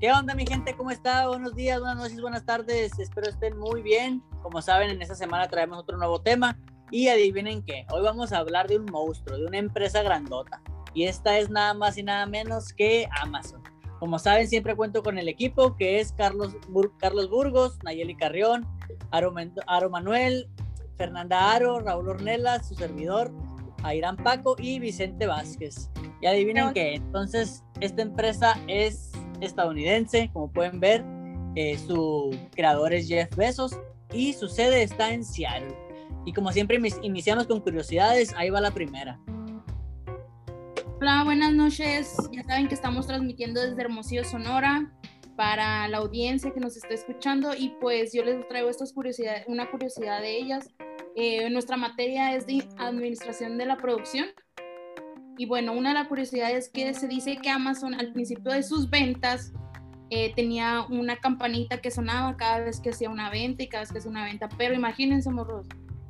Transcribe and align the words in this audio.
¿Qué 0.00 0.12
onda 0.12 0.32
mi 0.36 0.46
gente? 0.46 0.76
¿Cómo 0.76 0.92
está? 0.92 1.26
Buenos 1.26 1.56
días, 1.56 1.80
buenas 1.80 1.96
noches, 1.96 2.20
buenas 2.20 2.46
tardes. 2.46 2.96
Espero 3.00 3.28
estén 3.28 3.58
muy 3.58 3.82
bien. 3.82 4.22
Como 4.44 4.62
saben, 4.62 4.90
en 4.90 5.02
esta 5.02 5.16
semana 5.16 5.48
traemos 5.48 5.76
otro 5.76 5.96
nuevo 5.98 6.20
tema. 6.20 6.56
Y 6.92 7.08
adivinen 7.08 7.64
qué, 7.64 7.84
hoy 7.90 8.02
vamos 8.02 8.32
a 8.32 8.38
hablar 8.38 8.68
de 8.68 8.78
un 8.78 8.84
monstruo, 8.84 9.36
de 9.36 9.46
una 9.46 9.58
empresa 9.58 10.00
grandota. 10.02 10.62
Y 10.94 11.06
esta 11.06 11.36
es 11.36 11.50
nada 11.50 11.74
más 11.74 11.98
y 11.98 12.04
nada 12.04 12.26
menos 12.26 12.72
que 12.72 13.08
Amazon. 13.20 13.60
Como 13.98 14.20
saben, 14.20 14.46
siempre 14.46 14.76
cuento 14.76 15.02
con 15.02 15.18
el 15.18 15.28
equipo 15.28 15.74
que 15.74 15.98
es 15.98 16.12
Carlos, 16.12 16.56
Carlos 17.00 17.28
Burgos, 17.28 17.80
Nayeli 17.82 18.14
Carrión, 18.14 18.68
Aro, 19.10 19.34
Aro 19.66 19.90
Manuel, 19.90 20.48
Fernanda 20.96 21.52
Aro, 21.52 21.80
Raúl 21.80 22.08
Ornelas, 22.08 22.68
su 22.68 22.76
servidor, 22.76 23.32
Airán 23.82 24.16
Paco 24.16 24.54
y 24.60 24.78
Vicente 24.78 25.26
Vázquez. 25.26 25.90
Y 26.20 26.26
adivinen 26.26 26.72
qué, 26.72 26.94
entonces 26.94 27.64
esta 27.80 28.02
empresa 28.02 28.56
es 28.68 29.10
estadounidense, 29.40 30.30
como 30.32 30.50
pueden 30.50 30.80
ver. 30.80 31.04
Eh, 31.54 31.78
su 31.78 32.36
creador 32.54 32.92
es 32.92 33.08
Jeff 33.08 33.34
Bezos 33.36 33.78
y 34.12 34.32
su 34.32 34.48
sede 34.48 34.82
está 34.82 35.12
en 35.12 35.24
Seattle. 35.24 35.74
Y 36.24 36.32
como 36.32 36.52
siempre 36.52 36.78
iniciamos 37.02 37.46
con 37.46 37.60
curiosidades, 37.60 38.34
ahí 38.34 38.50
va 38.50 38.60
la 38.60 38.70
primera. 38.70 39.18
Hola, 41.00 41.22
buenas 41.24 41.52
noches. 41.52 42.16
Ya 42.32 42.42
saben 42.44 42.68
que 42.68 42.74
estamos 42.74 43.06
transmitiendo 43.06 43.60
desde 43.60 43.80
Hermosillo, 43.80 44.24
Sonora, 44.24 44.92
para 45.36 45.86
la 45.88 45.98
audiencia 45.98 46.52
que 46.52 46.60
nos 46.60 46.76
está 46.76 46.94
escuchando 46.94 47.54
y 47.54 47.70
pues 47.80 48.12
yo 48.12 48.24
les 48.24 48.46
traigo 48.48 48.68
estas 48.68 48.92
curiosidades, 48.92 49.44
una 49.46 49.70
curiosidad 49.70 50.20
de 50.20 50.36
ellas. 50.36 50.68
Eh, 51.14 51.48
nuestra 51.50 51.76
materia 51.76 52.34
es 52.34 52.46
de 52.46 52.68
administración 52.76 53.58
de 53.58 53.66
la 53.66 53.76
producción 53.76 54.26
y 55.38 55.46
bueno, 55.46 55.72
una 55.72 55.90
de 55.90 55.94
las 55.94 56.08
curiosidades 56.08 56.66
es 56.66 56.68
que 56.68 56.92
se 56.94 57.06
dice 57.06 57.36
que 57.36 57.48
Amazon 57.48 57.94
al 57.94 58.12
principio 58.12 58.52
de 58.52 58.64
sus 58.64 58.90
ventas 58.90 59.52
eh, 60.10 60.32
tenía 60.34 60.84
una 60.90 61.16
campanita 61.16 61.80
que 61.80 61.92
sonaba 61.92 62.36
cada 62.36 62.58
vez 62.58 62.80
que 62.80 62.90
hacía 62.90 63.08
una 63.08 63.30
venta 63.30 63.62
y 63.62 63.68
cada 63.68 63.82
vez 63.82 63.92
que 63.92 63.98
hacía 63.98 64.10
una 64.10 64.24
venta. 64.24 64.48
Pero 64.58 64.74
imagínense, 64.74 65.30
morros, 65.30 65.68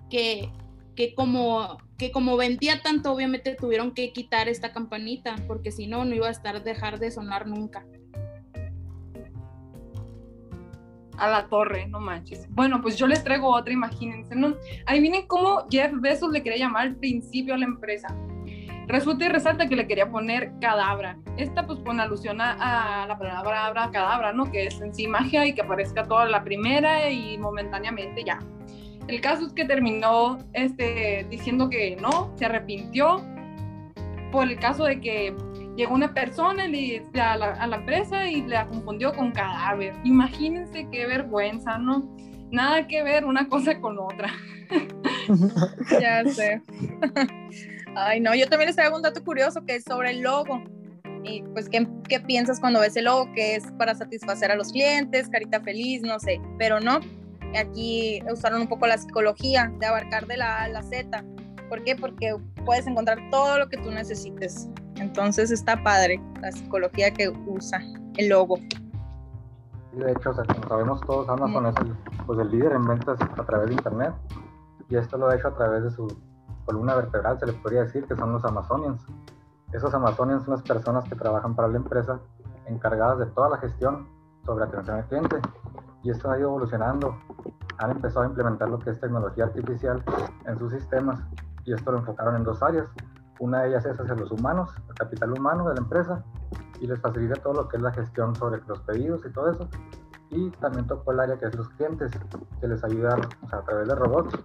que, 0.09 0.51
que, 0.97 1.15
como, 1.15 1.77
que 1.98 2.11
como 2.11 2.39
vendía 2.39 2.81
tanto, 2.81 3.12
obviamente 3.12 3.55
tuvieron 3.55 3.93
que 3.93 4.15
quitar 4.15 4.48
esta 4.48 4.73
campanita, 4.73 5.37
porque 5.47 5.73
si 5.73 5.87
no, 5.87 6.07
no 6.07 6.15
iba 6.15 6.29
a 6.29 6.31
estar 6.31 6.65
dejar 6.65 6.98
de 6.98 7.11
sonar 7.11 7.47
nunca. 7.47 7.85
a 11.19 11.29
la 11.29 11.48
torre, 11.48 11.89
no 11.89 11.98
manches. 11.98 12.47
Bueno, 12.48 12.81
pues 12.81 12.97
yo 12.97 13.09
les 13.09 13.25
traigo 13.25 13.48
otra, 13.48 13.73
imagínense, 13.73 14.37
¿no? 14.37 14.55
Adivinen 14.87 15.27
cómo 15.27 15.67
Jeff 15.69 15.91
Bezos 16.01 16.31
le 16.31 16.45
quería 16.45 16.67
llamar 16.67 16.83
al 16.83 16.95
principio 16.95 17.55
a 17.55 17.59
la 17.59 17.65
empresa. 17.65 18.07
Resulta 18.89 19.27
y 19.27 19.28
resalta 19.28 19.69
que 19.69 19.77
le 19.77 19.86
quería 19.86 20.11
poner 20.11 20.50
cadabra. 20.62 21.19
Esta 21.36 21.67
pues 21.67 21.78
pone 21.81 22.00
alusión 22.00 22.41
a, 22.41 23.05
la 23.06 23.19
palabra 23.19 23.91
cadabra, 23.92 24.33
¿no? 24.33 24.50
Que 24.50 24.64
es 24.64 24.80
en 24.80 24.95
sí 24.95 25.06
magia 25.06 25.45
y 25.47 25.53
que 25.53 25.61
aparezca 25.61 26.05
toda 26.05 26.25
la 26.25 26.42
primera 26.42 27.11
y 27.11 27.36
momentáneamente 27.36 28.25
ya. 28.25 28.39
El 29.06 29.20
caso 29.20 29.47
es 29.47 29.53
que 29.53 29.67
terminó 29.67 30.39
este, 30.55 31.27
diciendo 31.28 31.69
que 31.69 31.97
no, 31.97 32.33
se 32.36 32.47
arrepintió 32.47 33.22
por 34.33 34.48
el 34.48 34.58
caso 34.58 34.84
de 34.84 35.00
que 35.00 35.34
llegó 35.77 35.95
una 35.95 36.14
persona 36.14 36.64
a, 36.64 37.36
la, 37.36 37.47
a 37.52 37.67
la 37.67 37.77
empresa 37.77 38.27
y 38.27 38.41
la 38.41 38.67
confundió 38.67 39.12
con 39.12 39.33
cadáver. 39.33 39.95
Imagínense 40.05 40.89
qué 40.91 41.06
vergüenza, 41.06 41.77
¿no? 41.77 42.08
Nada 42.50 42.86
que 42.86 43.02
ver 43.02 43.27
una 43.27 43.48
cosa 43.50 43.78
con 43.83 43.98
otra. 43.98 44.33
ya 46.01 46.25
sé. 46.25 46.62
Ay, 47.97 48.21
no, 48.21 48.34
yo 48.34 48.48
también 48.48 48.69
les 48.69 48.77
traigo 48.77 48.97
un 48.97 49.03
dato 49.03 49.23
curioso 49.25 49.65
que 49.67 49.77
es 49.77 49.85
sobre 49.85 50.11
el 50.11 50.20
logo. 50.20 50.62
Y 51.25 51.43
pues, 51.53 51.69
¿qué, 51.69 51.87
¿qué, 52.09 52.20
piensas 52.20 52.61
cuando 52.61 52.81
ves 52.81 52.97
el 52.97 53.07
logo? 53.07 53.31
Que 53.35 53.57
es 53.57 53.65
para 53.73 53.95
satisfacer 53.95 54.51
a 54.51 54.57
los 54.57 54.70
clientes, 54.73 55.29
carita 55.29 55.61
feliz, 55.61 56.03
no 56.03 56.19
sé, 56.20 56.41
pero 56.59 56.81
no. 56.81 57.01
Aquí 57.57 58.20
usaron 58.30 58.63
un 58.63 58.69
poco 58.69 58.86
la 58.86 58.98
psicología 58.98 59.73
de 59.80 59.86
abarcar 59.86 60.27
de 60.27 60.36
la 60.36 60.58
A 60.58 60.64
a 60.64 60.69
la 60.69 60.83
Z. 60.83 61.25
¿Por 61.69 61.83
qué? 61.83 61.97
Porque 61.97 62.36
puedes 62.64 62.86
encontrar 62.86 63.19
todo 63.31 63.58
lo 63.58 63.69
que 63.69 63.79
tú 63.79 63.91
necesites. 63.91 64.69
Entonces 64.97 65.51
está 65.51 65.83
padre 65.83 66.20
la 66.41 66.52
psicología 66.52 67.13
que 67.13 67.29
usa 67.29 67.83
el 68.17 68.29
logo. 68.29 68.58
De 69.92 70.13
hecho, 70.13 70.33
como 70.33 70.69
sabemos 70.69 71.01
todos, 71.02 71.29
Amazon 71.29 71.67
es 71.67 71.75
el, 71.81 71.92
pues 72.27 72.39
el 72.39 72.51
líder 72.51 72.73
en 72.73 72.86
ventas 72.86 73.19
a 73.20 73.45
través 73.45 73.69
de 73.69 73.75
Internet 73.75 74.14
y 74.89 74.97
esto 74.97 75.19
lo 75.19 75.29
ha 75.29 75.35
hecho 75.35 75.49
a 75.49 75.55
través 75.55 75.83
de 75.85 75.91
su 75.91 76.09
columna 76.65 76.95
vertebral, 76.95 77.39
se 77.39 77.47
le 77.47 77.53
podría 77.55 77.83
decir 77.83 78.05
que 78.07 78.17
son 78.17 78.33
los 78.33 78.45
Amazonians. 78.45 79.05
Esos 79.73 79.93
Amazonians 79.95 80.45
son 80.45 80.55
las 80.55 80.63
personas 80.63 81.05
que 81.05 81.15
trabajan 81.15 81.55
para 81.55 81.69
la 81.69 81.77
empresa 81.77 82.21
encargadas 82.67 83.19
de 83.19 83.27
toda 83.27 83.51
la 83.51 83.59
gestión 83.59 84.07
sobre 84.45 84.65
atención 84.65 84.97
al 84.97 85.07
cliente. 85.07 85.37
Y 86.03 86.11
esto 86.11 86.31
ha 86.31 86.39
ido 86.39 86.49
evolucionando. 86.49 87.19
Han 87.79 87.91
empezado 87.93 88.23
a 88.23 88.29
implementar 88.29 88.69
lo 88.69 88.79
que 88.79 88.91
es 88.91 89.01
tecnología 89.01 89.45
artificial 89.45 90.03
en 90.47 90.59
sus 90.59 90.73
sistemas 90.73 91.20
y 91.65 91.73
esto 91.73 91.93
lo 91.93 91.99
enfocaron 91.99 92.37
en 92.37 92.45
dos 92.45 92.63
áreas. 92.63 92.89
Una 93.41 93.63
de 93.63 93.69
ellas 93.69 93.85
es 93.85 94.01
hacia 94.01 94.15
los 94.15 94.31
humanos, 94.33 94.70
el 94.89 94.95
capital 94.95 95.33
humano 95.33 95.69
de 95.69 95.75
la 95.75 95.81
empresa 95.81 96.25
y 96.81 96.87
les 96.87 97.01
facilita 97.01 97.41
todo 97.43 97.55
lo 97.55 97.69
que 97.69 97.77
es 97.77 97.83
la 97.83 97.93
gestión 97.93 98.35
sobre 98.35 98.61
los 98.67 98.81
pedidos 98.81 99.25
y 99.25 99.31
todo 99.33 99.51
eso. 99.51 99.69
Y 100.31 100.51
también 100.53 100.87
tocó 100.87 101.13
el 101.13 101.20
área 101.20 101.39
que 101.39 101.47
es 101.47 101.55
los 101.55 101.69
clientes, 101.70 102.11
que 102.61 102.69
les 102.69 102.83
ayuda 102.85 103.17
a 103.53 103.61
través 103.63 103.89
de 103.89 103.95
robots 103.95 104.39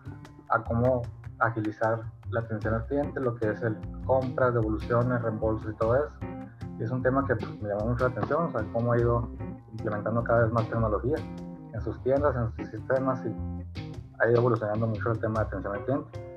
a 0.53 0.63
cómo 0.63 1.01
agilizar 1.39 2.01
la 2.29 2.41
atención 2.41 2.73
al 2.75 2.85
cliente, 2.85 3.19
lo 3.19 3.35
que 3.35 3.49
es 3.49 3.61
el 3.61 3.75
compras, 4.05 4.53
devoluciones, 4.53 5.21
reembolsos 5.21 5.73
y 5.73 5.77
todo 5.77 5.95
eso. 5.95 6.13
Y 6.79 6.83
es 6.83 6.91
un 6.91 7.01
tema 7.01 7.25
que 7.27 7.35
pues, 7.35 7.61
me 7.61 7.69
llamó 7.69 7.91
mucho 7.91 8.07
la 8.07 8.11
atención, 8.11 8.43
o 8.43 8.51
sea, 8.51 8.63
cómo 8.71 8.93
ha 8.93 8.97
ido 8.97 9.29
implementando 9.71 10.23
cada 10.23 10.43
vez 10.43 10.53
más 10.53 10.69
tecnología 10.69 11.15
en 11.73 11.81
sus 11.81 12.01
tiendas, 12.03 12.35
en 12.35 12.55
sus 12.55 12.71
sistemas 12.71 13.21
y 13.25 13.81
ha 14.19 14.29
ido 14.29 14.39
evolucionando 14.39 14.87
mucho 14.87 15.11
el 15.11 15.19
tema 15.19 15.41
de 15.41 15.45
atención 15.45 15.75
al 15.75 15.85
cliente. 15.85 16.33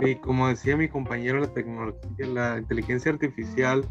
Y 0.00 0.16
como 0.16 0.48
decía 0.48 0.76
mi 0.76 0.88
compañero, 0.88 1.40
la 1.40 1.52
tecnología, 1.52 2.26
la 2.26 2.58
inteligencia 2.58 3.12
artificial 3.12 3.84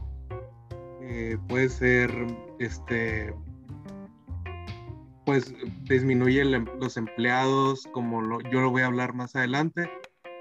eh, 1.01 1.37
puede 1.47 1.69
ser 1.69 2.11
este 2.59 3.33
pues 5.25 5.53
disminuye 5.83 6.41
em, 6.41 6.65
los 6.79 6.97
empleados, 6.97 7.87
como 7.91 8.41
yo 8.41 8.61
lo 8.61 8.71
voy 8.71 8.81
a 8.81 8.87
hablar 8.87 9.13
más 9.13 9.35
adelante. 9.35 9.89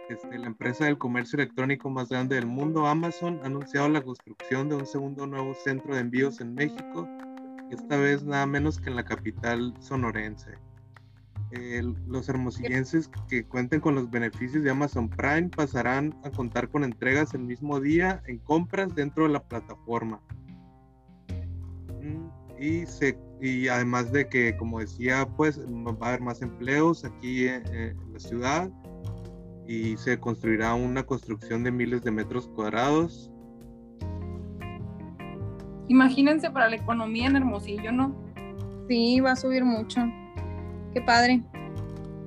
Este, 0.08 0.38
la 0.38 0.46
empresa 0.46 0.84
del 0.84 0.98
comercio 0.98 1.38
electrónico 1.38 1.88
más 1.88 2.08
grande 2.08 2.34
del 2.34 2.46
mundo, 2.46 2.86
Amazon, 2.86 3.40
ha 3.42 3.46
anunciado 3.46 3.88
la 3.88 4.02
construcción 4.02 4.68
de 4.68 4.76
un 4.76 4.86
segundo 4.86 5.26
nuevo 5.26 5.54
centro 5.54 5.94
de 5.94 6.00
envíos 6.00 6.40
en 6.40 6.54
México, 6.54 7.08
esta 7.70 7.96
vez 7.96 8.22
nada 8.22 8.44
menos 8.44 8.78
que 8.78 8.90
en 8.90 8.96
la 8.96 9.04
capital 9.04 9.74
sonorense. 9.80 10.58
los 12.06 12.28
hermosillenses 12.28 13.10
que 13.28 13.44
cuenten 13.44 13.80
con 13.80 13.94
los 13.94 14.10
beneficios 14.10 14.64
de 14.64 14.70
Amazon 14.70 15.08
Prime 15.08 15.50
pasarán 15.50 16.14
a 16.24 16.30
contar 16.30 16.68
con 16.68 16.82
entregas 16.82 17.34
el 17.34 17.42
mismo 17.42 17.78
día 17.78 18.22
en 18.26 18.38
compras 18.38 18.94
dentro 18.94 19.24
de 19.24 19.34
la 19.34 19.42
plataforma. 19.42 20.20
Mm, 22.02 22.28
y 22.58 22.86
se 22.86 23.18
y 23.42 23.66
además 23.66 24.12
de 24.12 24.28
que, 24.28 24.56
como 24.56 24.78
decía, 24.78 25.28
pues 25.36 25.58
va 25.60 26.06
a 26.06 26.08
haber 26.10 26.20
más 26.20 26.42
empleos 26.42 27.04
aquí 27.04 27.48
en, 27.48 27.96
la 28.12 28.20
ciudad 28.20 28.70
y 29.66 29.96
se 29.96 30.18
construirá 30.20 30.74
una 30.74 31.02
construcción 31.02 31.64
de 31.64 31.72
miles 31.72 32.02
de 32.02 32.12
metros 32.12 32.46
cuadrados. 32.54 33.32
Imagínense 35.88 36.50
para 36.52 36.70
la 36.70 36.76
economía 36.76 37.26
en 37.26 37.34
Hermosillo, 37.34 37.90
¿no? 37.90 38.14
Sí, 38.88 39.18
va 39.18 39.32
a 39.32 39.36
subir 39.36 39.64
mucho. 39.64 40.00
Qué 40.94 41.00
padre. 41.00 41.42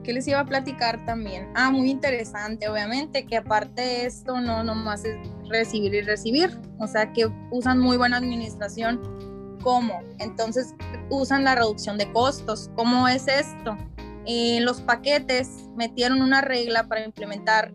¿Qué 0.04 0.12
les 0.12 0.28
iba 0.28 0.42
a 0.42 0.46
platicar 0.46 1.06
también? 1.06 1.48
Ah, 1.56 1.72
muy 1.72 1.90
interesante, 1.90 2.68
obviamente, 2.68 3.26
que 3.26 3.38
aparte 3.38 3.82
de 3.82 4.06
esto 4.06 4.42
no 4.42 4.66
nomás 4.66 5.06
es 5.06 5.18
recibir 5.50 5.94
y 5.94 6.02
recibir, 6.02 6.52
o 6.78 6.88
sea 6.88 7.14
que 7.14 7.28
usan 7.52 7.80
muy 7.80 7.96
buena 7.96 8.18
administración 8.18 9.35
cómo. 9.66 10.00
Entonces 10.20 10.76
usan 11.10 11.44
la 11.44 11.56
reducción 11.56 11.98
de 11.98 12.10
costos. 12.14 12.70
¿Cómo 12.76 13.10
es 13.10 13.28
esto? 13.28 13.76
En 14.26 14.64
los 14.64 14.80
paquetes 14.80 15.68
metieron 15.76 16.22
una 16.22 16.42
regla 16.42 16.88
para 16.88 17.04
implementar, 17.04 17.74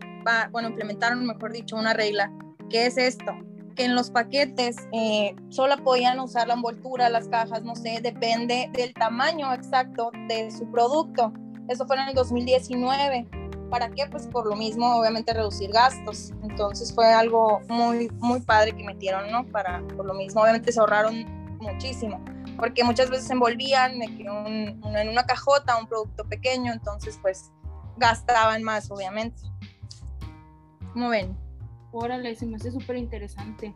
bueno, 0.51 0.69
implementaron, 0.69 1.27
mejor 1.27 1.51
dicho, 1.51 1.75
una 1.75 1.93
regla. 1.93 2.31
¿Qué 2.69 2.87
es 2.87 2.97
esto? 2.97 3.33
Que 3.75 3.85
en 3.85 3.95
los 3.95 4.09
paquetes 4.09 4.77
eh, 4.93 5.35
solo 5.49 5.75
podían 5.83 6.19
usar 6.21 6.47
la 6.47 6.53
envoltura, 6.53 7.09
las 7.09 7.27
cajas, 7.27 7.63
no 7.63 7.75
sé, 7.75 7.99
depende 8.01 8.69
del 8.73 8.93
tamaño 8.93 9.53
exacto 9.53 10.11
de 10.29 10.49
su 10.49 10.71
producto. 10.71 11.33
Eso 11.67 11.85
fue 11.85 11.97
en 11.97 12.07
el 12.09 12.15
2019. 12.15 13.27
¿Para 13.69 13.89
qué? 13.89 14.05
Pues 14.09 14.27
por 14.27 14.47
lo 14.47 14.55
mismo, 14.55 14.95
obviamente, 14.95 15.33
reducir 15.33 15.71
gastos. 15.71 16.31
Entonces 16.43 16.93
fue 16.93 17.07
algo 17.07 17.61
muy, 17.67 18.09
muy 18.19 18.39
padre 18.41 18.75
que 18.75 18.83
metieron, 18.83 19.29
¿no? 19.29 19.45
Para, 19.47 19.81
por 19.95 20.05
lo 20.05 20.13
mismo, 20.13 20.41
obviamente 20.41 20.71
se 20.71 20.79
ahorraron 20.79 21.40
muchísimo, 21.61 22.23
porque 22.57 22.83
muchas 22.83 23.09
veces 23.09 23.29
envolvían 23.29 24.01
en 24.01 25.09
una 25.09 25.23
cajota 25.25 25.77
un 25.77 25.87
producto 25.87 26.25
pequeño, 26.25 26.73
entonces 26.73 27.17
pues 27.21 27.51
gastaban 27.97 28.63
más, 28.63 28.89
obviamente. 28.91 29.41
¿Cómo 30.93 31.09
ven? 31.09 31.37
Órale, 31.91 32.35
se 32.35 32.45
me 32.45 32.57
hace 32.57 32.71
súper 32.71 32.97
interesante. 32.97 33.73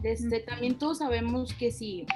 Desde, 0.00 0.40
También 0.40 0.78
todos 0.78 0.98
sabemos 0.98 1.54
que 1.54 1.70
si 1.70 2.06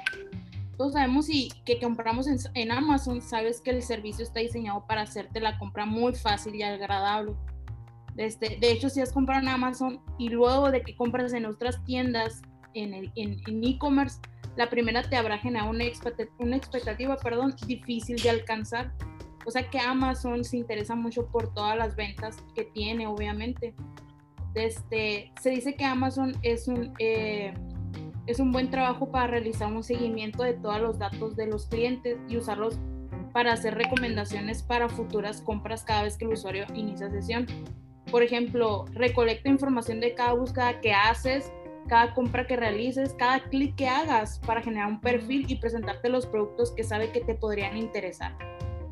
todos 0.77 0.93
sabemos 0.93 1.29
y 1.29 1.49
que 1.65 1.79
compramos 1.79 2.27
en, 2.27 2.37
en, 2.53 2.71
Amazon, 2.71 3.21
sabes 3.21 3.61
que 3.61 3.71
el 3.71 3.81
servicio 3.81 4.23
está 4.23 4.41
diseñado 4.41 4.85
para 4.85 5.01
hacerte 5.01 5.39
la 5.39 5.57
compra 5.57 5.85
muy 5.85 6.13
fácil 6.13 6.55
y 6.55 6.63
agradable. 6.63 7.33
Este, 8.17 8.57
de 8.59 8.71
hecho, 8.71 8.89
si 8.89 9.01
has 9.01 9.13
comprado 9.13 9.41
en 9.41 9.47
Amazon 9.47 10.01
y 10.17 10.29
luego 10.29 10.71
de 10.71 10.81
que 10.81 10.95
compras 10.95 11.33
en 11.33 11.45
otras 11.45 11.83
tiendas 11.85 12.41
en 12.73 13.11
e-commerce, 13.63 14.19
la 14.57 14.69
primera 14.69 15.03
te 15.03 15.15
habrá 15.15 15.37
generado 15.37 15.69
una, 15.69 15.85
una 16.39 16.57
expectativa 16.57 17.15
perdón, 17.17 17.55
difícil 17.65 18.17
de 18.17 18.29
alcanzar. 18.29 18.91
O 19.45 19.51
sea 19.51 19.69
que 19.69 19.79
Amazon 19.79 20.43
se 20.43 20.57
interesa 20.57 20.95
mucho 20.95 21.27
por 21.27 21.53
todas 21.53 21.77
las 21.77 21.95
ventas 21.95 22.37
que 22.53 22.65
tiene, 22.65 23.07
obviamente. 23.07 23.75
Este, 24.55 25.31
se 25.39 25.51
dice 25.51 25.75
que 25.75 25.85
Amazon 25.85 26.35
es 26.41 26.67
un, 26.67 26.93
eh, 26.99 27.53
es 28.25 28.39
un 28.39 28.51
buen 28.51 28.69
trabajo 28.69 29.09
para 29.11 29.27
realizar 29.27 29.71
un 29.71 29.83
seguimiento 29.83 30.43
de 30.43 30.53
todos 30.53 30.81
los 30.81 30.99
datos 30.99 31.35
de 31.35 31.47
los 31.47 31.67
clientes 31.67 32.17
y 32.27 32.37
usarlos 32.37 32.79
para 33.31 33.53
hacer 33.53 33.75
recomendaciones 33.75 34.63
para 34.63 34.89
futuras 34.89 35.41
compras 35.41 35.83
cada 35.83 36.03
vez 36.03 36.17
que 36.17 36.25
el 36.25 36.31
usuario 36.31 36.65
inicia 36.73 37.09
sesión. 37.09 37.45
Por 38.11 38.23
ejemplo, 38.23 38.85
recolecta 38.93 39.49
información 39.49 39.99
de 39.99 40.15
cada 40.15 40.33
búsqueda 40.33 40.81
que 40.81 40.93
haces, 40.93 41.51
cada 41.87 42.13
compra 42.13 42.45
que 42.45 42.55
realices, 42.55 43.13
cada 43.13 43.39
clic 43.49 43.75
que 43.75 43.87
hagas 43.87 44.39
para 44.45 44.61
generar 44.61 44.87
un 44.87 45.01
perfil 45.01 45.45
y 45.47 45.55
presentarte 45.55 46.09
los 46.09 46.25
productos 46.25 46.71
que 46.71 46.83
sabe 46.83 47.11
que 47.11 47.21
te 47.21 47.35
podrían 47.35 47.77
interesar. 47.77 48.37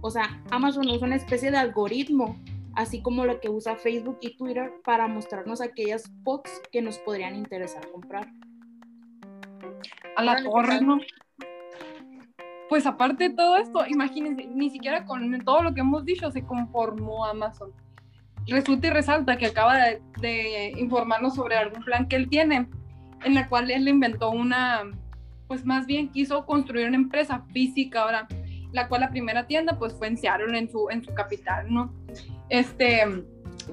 O 0.01 0.11
sea, 0.11 0.41
Amazon 0.51 0.87
usa 0.87 1.07
una 1.07 1.15
especie 1.15 1.51
de 1.51 1.57
algoritmo 1.57 2.39
así 2.75 3.01
como 3.01 3.25
lo 3.25 3.39
que 3.39 3.49
usa 3.49 3.75
Facebook 3.75 4.17
y 4.21 4.35
Twitter 4.37 4.73
para 4.83 5.07
mostrarnos 5.07 5.61
aquellas 5.61 6.11
posts 6.23 6.61
que 6.71 6.81
nos 6.81 6.97
podrían 6.99 7.35
interesar 7.35 7.89
comprar. 7.91 8.27
A 10.15 10.23
la 10.23 10.43
torre, 10.43 10.81
¿no? 10.81 10.99
Pues 12.69 12.85
aparte 12.85 13.29
de 13.29 13.35
todo 13.35 13.57
esto, 13.57 13.85
imagínense, 13.87 14.47
ni 14.47 14.69
siquiera 14.69 15.05
con 15.05 15.39
todo 15.43 15.61
lo 15.63 15.73
que 15.73 15.81
hemos 15.81 16.03
dicho 16.03 16.31
se 16.31 16.43
conformó 16.45 17.25
Amazon. 17.25 17.71
Resulta 18.47 18.87
y 18.87 18.89
resalta 18.91 19.37
que 19.37 19.47
acaba 19.47 19.77
de, 19.77 20.01
de 20.19 20.73
informarnos 20.77 21.35
sobre 21.35 21.55
algún 21.55 21.83
plan 21.83 22.07
que 22.07 22.15
él 22.15 22.29
tiene, 22.29 22.67
en 23.25 23.33
la 23.33 23.49
cual 23.49 23.69
él 23.69 23.87
inventó 23.87 24.29
una, 24.31 24.83
pues 25.47 25.65
más 25.65 25.85
bien 25.85 26.09
quiso 26.09 26.45
construir 26.45 26.87
una 26.87 26.95
empresa 26.95 27.43
física 27.51 28.03
ahora, 28.03 28.27
la 28.71 28.87
cual 28.87 29.01
la 29.01 29.09
primera 29.09 29.47
tienda 29.47 29.77
pues 29.77 29.93
fue 29.93 30.07
en 30.07 30.17
Seattle, 30.17 30.57
en 30.57 30.69
su, 30.69 30.89
en 30.89 31.03
su 31.03 31.13
capital, 31.13 31.65
¿no? 31.73 31.93
este, 32.49 33.03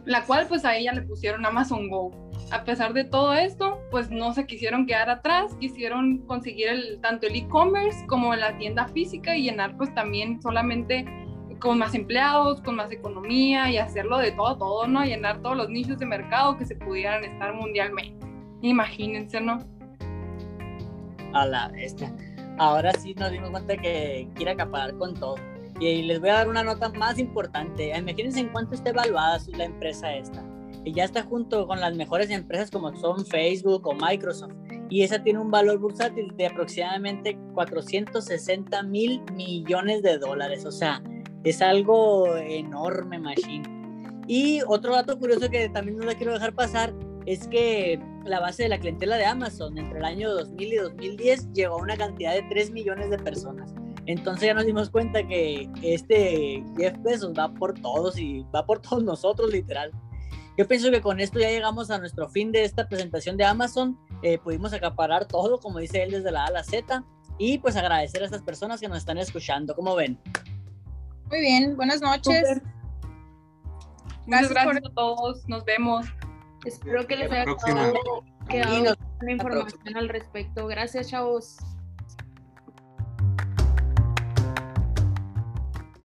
la 0.04 0.24
cual 0.24 0.46
pues 0.48 0.64
a 0.64 0.76
ella 0.76 0.92
le 0.92 1.02
pusieron 1.02 1.44
Amazon 1.44 1.88
Go. 1.88 2.10
A 2.50 2.64
pesar 2.64 2.92
de 2.92 3.04
todo 3.04 3.32
esto, 3.34 3.80
pues 3.90 4.10
no 4.10 4.34
se 4.34 4.46
quisieron 4.46 4.86
quedar 4.86 5.08
atrás, 5.08 5.54
quisieron 5.58 6.18
conseguir 6.26 6.98
tanto 7.00 7.26
el 7.26 7.36
e-commerce 7.36 8.06
como 8.06 8.34
la 8.34 8.56
tienda 8.58 8.88
física 8.88 9.36
y 9.36 9.44
llenar 9.44 9.76
pues 9.76 9.94
también 9.94 10.40
solamente 10.42 11.06
con 11.60 11.78
más 11.78 11.94
empleados, 11.94 12.60
con 12.60 12.76
más 12.76 12.90
economía 12.90 13.70
y 13.70 13.78
hacerlo 13.78 14.18
de 14.18 14.32
todo, 14.32 14.58
todo, 14.58 14.86
¿no? 14.86 15.02
Llenar 15.04 15.40
todos 15.40 15.56
los 15.56 15.70
nichos 15.70 15.98
de 15.98 16.06
mercado 16.06 16.58
que 16.58 16.66
se 16.66 16.74
pudieran 16.74 17.24
estar 17.24 17.54
mundialmente. 17.54 18.21
Imagínense, 18.62 19.40
¿no? 19.40 19.58
A 21.34 21.46
la 21.46 21.68
bestia. 21.68 22.14
Ahora 22.58 22.92
sí 22.92 23.14
nos 23.14 23.30
dimos 23.30 23.50
cuenta 23.50 23.76
que 23.76 24.28
quiere 24.34 24.52
acaparar 24.52 24.96
con 24.96 25.14
todo. 25.14 25.34
Y 25.80 26.02
les 26.02 26.20
voy 26.20 26.28
a 26.28 26.34
dar 26.34 26.48
una 26.48 26.62
nota 26.62 26.90
más 26.90 27.18
importante. 27.18 27.96
Imagínense 27.96 28.40
en 28.40 28.48
cuánto 28.48 28.74
está 28.74 28.90
evaluada 28.90 29.38
la 29.56 29.64
empresa 29.64 30.14
esta. 30.14 30.44
Y 30.84 30.92
ya 30.92 31.04
está 31.04 31.22
junto 31.22 31.66
con 31.66 31.80
las 31.80 31.96
mejores 31.96 32.30
empresas 32.30 32.70
como 32.70 32.94
son 32.96 33.24
Facebook 33.26 33.86
o 33.86 33.94
Microsoft. 33.94 34.52
Y 34.90 35.02
esa 35.02 35.22
tiene 35.22 35.38
un 35.38 35.50
valor 35.50 35.78
bursátil 35.78 36.32
de 36.36 36.46
aproximadamente 36.46 37.38
460 37.54 38.82
mil 38.84 39.22
millones 39.32 40.02
de 40.02 40.18
dólares. 40.18 40.64
O 40.66 40.70
sea, 40.70 41.02
es 41.44 41.62
algo 41.62 42.36
enorme, 42.36 43.18
Machine. 43.18 43.82
Y 44.28 44.60
otro 44.66 44.94
dato 44.94 45.18
curioso 45.18 45.50
que 45.50 45.68
también 45.68 45.98
no 45.98 46.04
la 46.04 46.14
quiero 46.14 46.32
dejar 46.32 46.54
pasar 46.54 46.94
es 47.26 47.46
que 47.48 48.00
la 48.24 48.40
base 48.40 48.64
de 48.64 48.68
la 48.68 48.78
clientela 48.78 49.16
de 49.16 49.24
Amazon 49.24 49.76
entre 49.78 49.98
el 49.98 50.04
año 50.04 50.30
2000 50.32 50.72
y 50.72 50.76
2010 50.76 51.52
llegó 51.52 51.74
a 51.74 51.82
una 51.82 51.96
cantidad 51.96 52.32
de 52.32 52.42
3 52.42 52.70
millones 52.70 53.10
de 53.10 53.18
personas. 53.18 53.74
Entonces 54.06 54.46
ya 54.46 54.54
nos 54.54 54.66
dimos 54.66 54.90
cuenta 54.90 55.26
que 55.26 55.68
este 55.82 56.64
Jeff 56.76 56.96
Bezos 57.02 57.32
va 57.38 57.52
por 57.54 57.74
todos 57.74 58.18
y 58.18 58.44
va 58.54 58.66
por 58.66 58.80
todos 58.80 59.04
nosotros, 59.04 59.52
literal. 59.52 59.92
Yo 60.58 60.68
pienso 60.68 60.90
que 60.90 61.00
con 61.00 61.20
esto 61.20 61.38
ya 61.38 61.48
llegamos 61.48 61.90
a 61.90 61.98
nuestro 61.98 62.28
fin 62.28 62.52
de 62.52 62.64
esta 62.64 62.88
presentación 62.88 63.36
de 63.36 63.44
Amazon. 63.44 63.98
Eh, 64.22 64.38
pudimos 64.38 64.72
acaparar 64.72 65.26
todo, 65.26 65.58
como 65.58 65.78
dice 65.78 66.02
él, 66.02 66.10
desde 66.10 66.30
la 66.30 66.44
A 66.44 66.46
a 66.48 66.50
la 66.50 66.64
Z. 66.64 67.04
Y 67.38 67.58
pues 67.58 67.76
agradecer 67.76 68.22
a 68.22 68.26
estas 68.26 68.42
personas 68.42 68.80
que 68.80 68.88
nos 68.88 68.98
están 68.98 69.18
escuchando. 69.18 69.74
¿Cómo 69.74 69.94
ven? 69.94 70.18
Muy 71.30 71.40
bien, 71.40 71.76
buenas 71.76 72.02
noches. 72.02 72.60
Muchas 74.26 74.50
gracias, 74.50 74.84
a 74.84 74.94
todos. 74.94 75.48
Nos 75.48 75.64
vemos. 75.64 76.06
Espero 76.64 77.06
que 77.06 77.16
les 77.16 77.30
haya 77.30 77.44
quedado, 77.44 78.24
quedado 78.48 78.96
una 79.20 79.32
información 79.32 79.96
al 79.96 80.08
respecto. 80.08 80.66
Gracias, 80.66 81.08
chavos. 81.08 81.58